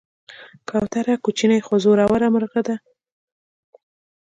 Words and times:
کوتره 0.69 1.13
کوچنۍ 1.23 1.59
خو 1.65 1.73
زړوره 1.83 2.27
مرغه 2.33 2.61
ده. 2.67 2.75